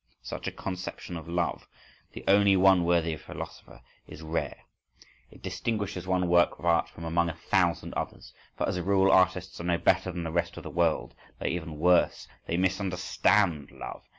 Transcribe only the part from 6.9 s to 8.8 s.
among a thousand others. For, as